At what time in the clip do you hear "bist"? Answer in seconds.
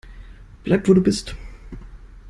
1.03-1.35